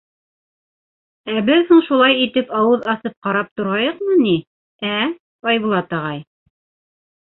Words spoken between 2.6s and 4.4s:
ауыҙ асып ҡарап торайыҡмы ни,